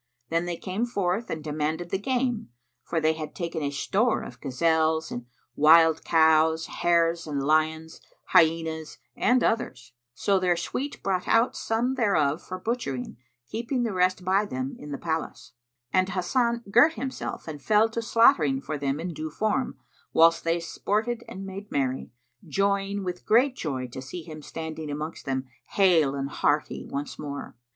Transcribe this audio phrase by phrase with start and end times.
[0.29, 2.49] Then they came forth and demanded the game,
[2.81, 8.01] for they had taken a store of gazelles and wild cows, hares and lions,
[8.31, 13.17] hyaenas, and others; so their suite brought out some thereof for butchering,
[13.47, 15.51] keeping the rest by them in the palace,
[15.93, 19.83] and Hasan girt himself and fell to slaughtering for them in due form,[FN#72]
[20.13, 22.09] whilst they sported and made merry,
[22.47, 27.55] joying with great joy to see him standing amongst them hale and hearty once more.